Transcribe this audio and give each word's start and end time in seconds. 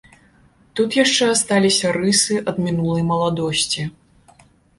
Тут 0.77 0.95
яшчэ 0.99 1.27
асталіся 1.33 1.91
рысы 1.99 2.39
ад 2.53 2.57
мінулай 2.69 3.03
маладосці. 3.11 3.87